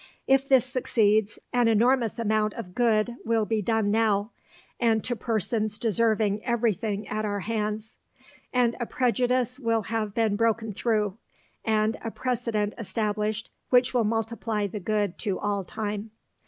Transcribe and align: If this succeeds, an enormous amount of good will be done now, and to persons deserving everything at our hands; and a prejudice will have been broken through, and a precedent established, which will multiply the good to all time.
If 0.25 0.47
this 0.49 0.65
succeeds, 0.65 1.37
an 1.53 1.67
enormous 1.67 2.17
amount 2.17 2.55
of 2.55 2.73
good 2.73 3.17
will 3.23 3.45
be 3.45 3.61
done 3.61 3.91
now, 3.91 4.31
and 4.79 5.03
to 5.03 5.15
persons 5.15 5.77
deserving 5.77 6.43
everything 6.43 7.07
at 7.07 7.23
our 7.23 7.41
hands; 7.41 7.99
and 8.51 8.75
a 8.79 8.87
prejudice 8.87 9.59
will 9.59 9.83
have 9.83 10.15
been 10.15 10.35
broken 10.35 10.73
through, 10.73 11.19
and 11.63 11.97
a 12.03 12.09
precedent 12.09 12.73
established, 12.79 13.51
which 13.69 13.93
will 13.93 14.03
multiply 14.03 14.65
the 14.65 14.79
good 14.79 15.19
to 15.19 15.37
all 15.37 15.63
time. 15.63 16.09